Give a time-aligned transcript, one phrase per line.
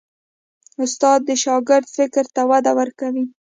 [0.83, 3.25] استاد د شاګرد فکر ته وده ورکوي.